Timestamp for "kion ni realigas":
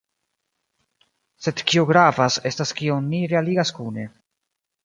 2.81-3.77